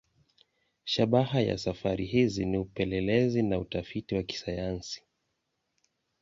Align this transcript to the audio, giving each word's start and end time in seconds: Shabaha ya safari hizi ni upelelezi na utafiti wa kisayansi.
Shabaha 0.83 1.41
ya 1.41 1.57
safari 1.57 2.05
hizi 2.05 2.45
ni 2.45 2.57
upelelezi 2.57 3.43
na 3.43 3.59
utafiti 3.59 4.15
wa 4.15 4.23
kisayansi. 4.23 5.03